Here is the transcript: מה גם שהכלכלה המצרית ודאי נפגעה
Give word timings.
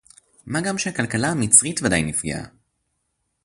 מה 0.45 0.61
גם 0.61 0.77
שהכלכלה 0.77 1.27
המצרית 1.27 1.79
ודאי 1.83 2.03
נפגעה 2.03 2.47